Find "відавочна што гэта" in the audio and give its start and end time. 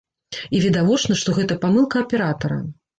0.63-1.61